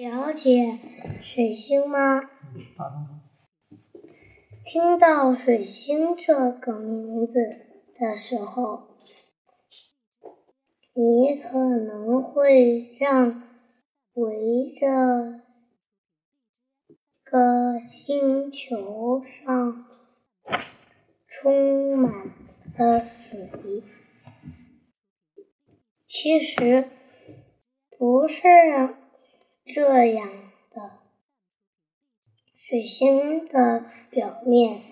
[0.00, 0.78] 了解
[1.20, 2.22] 水星吗？
[4.64, 7.34] 听到水星这个名字
[7.98, 8.96] 的时候，
[10.94, 13.42] 你可能会让
[14.14, 15.42] 围着
[17.22, 19.84] 个星球上
[21.28, 22.10] 充满
[22.78, 23.82] 了水。
[26.06, 26.88] 其实
[27.98, 28.96] 不是啊
[29.72, 30.28] 这样
[30.70, 30.98] 的，
[32.56, 34.82] 水星的表面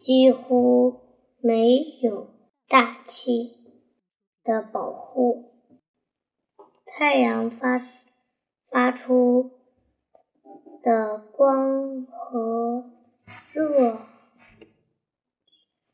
[0.00, 1.00] 几乎
[1.40, 2.30] 没有
[2.66, 3.56] 大气
[4.42, 5.52] 的保护，
[6.86, 7.86] 太阳发
[8.70, 9.50] 发出
[10.82, 12.90] 的光和
[13.52, 13.98] 热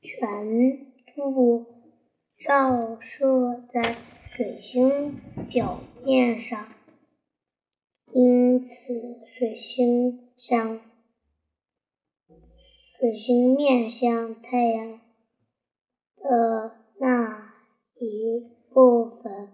[0.01, 1.67] 全部
[2.39, 3.97] 照射在。
[4.37, 6.74] 水星表面上，
[8.55, 8.95] 因此
[9.27, 10.81] 水星向
[12.97, 15.01] 水星面向太阳
[16.17, 17.53] 的那
[17.97, 19.49] 一部分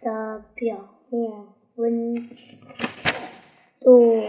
[0.00, 1.46] 的表面
[1.76, 2.16] 温
[3.78, 4.24] 度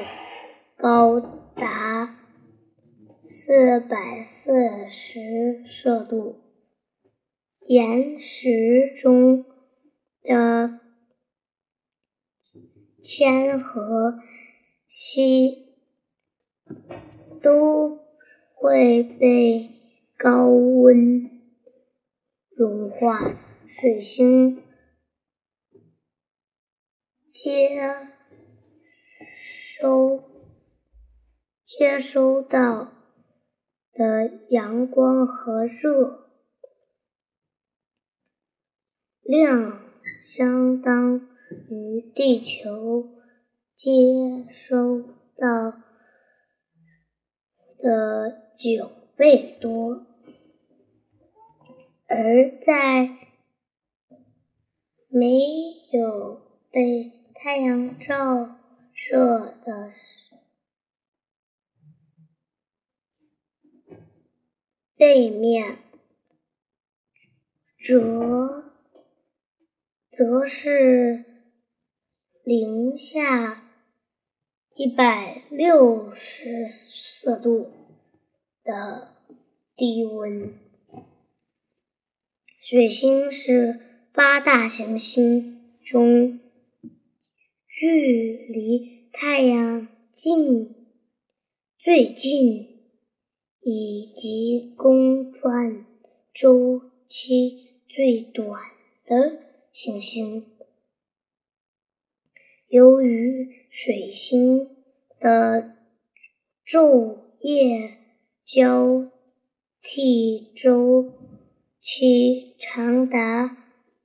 [0.78, 1.20] 高
[1.56, 2.20] 达
[3.24, 6.40] 四百四十摄度。
[7.66, 9.44] 岩石中
[10.22, 10.83] 的
[13.04, 14.18] 铅和
[14.88, 15.76] 锡
[17.42, 18.00] 都
[18.56, 19.70] 会被
[20.18, 21.30] 高温
[22.56, 23.44] 融化。
[23.76, 24.64] 水星
[27.28, 27.92] 接
[29.36, 30.24] 收
[31.66, 32.94] 接收到
[33.92, 36.30] 的阳光和热。
[39.24, 39.82] 量
[40.22, 41.33] 相当
[41.74, 43.10] 于地球
[43.76, 43.90] 接
[44.50, 45.02] 收
[45.36, 45.82] 到
[47.78, 50.06] 的九倍多，
[52.08, 53.18] 而在
[55.08, 55.28] 没
[55.92, 58.60] 有被太阳照
[58.94, 59.92] 射的
[64.96, 65.80] 背面，
[67.84, 68.72] 则。
[70.16, 71.33] 则是
[72.46, 73.72] 零下
[74.76, 77.72] 一百六十摄度
[78.66, 79.14] 的
[79.78, 80.54] 低温。
[82.60, 83.80] 水星是
[84.12, 86.42] 八大行星中
[87.66, 90.76] 距离太阳近、
[91.80, 92.90] 最近，
[93.62, 95.86] 以及公转
[96.34, 98.62] 周期最短
[99.06, 99.44] 的。
[99.72, 100.53] 行星
[102.74, 104.68] 由于水星
[105.20, 105.76] 的
[106.66, 107.98] 昼夜
[108.44, 109.12] 交
[109.80, 111.14] 替周
[111.80, 113.58] 期长达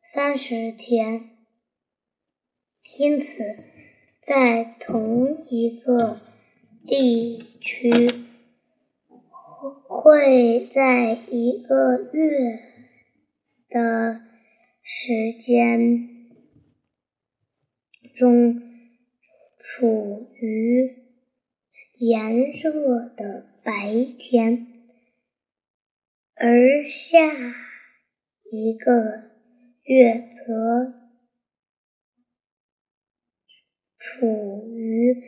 [0.03, 1.31] 三十天，
[2.99, 3.43] 因此
[4.21, 6.21] 在同一个
[6.87, 8.27] 地区
[9.87, 12.61] 会在一个月
[13.71, 14.29] 的。
[14.91, 16.18] 时间
[18.15, 18.61] 中
[19.59, 21.05] 处于
[21.99, 24.67] 炎热的白天，
[26.35, 27.19] 而下
[28.51, 29.31] 一个
[29.85, 30.95] 月则
[33.99, 35.23] 处于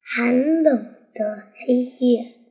[0.00, 2.41] 寒冷的黑夜。